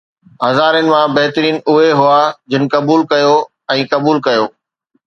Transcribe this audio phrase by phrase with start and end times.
[0.47, 2.19] ھزارين مان بھترين اھي ھئا
[2.51, 3.35] جن قبول ڪيو
[3.79, 4.45] ۽ قبول ڪيو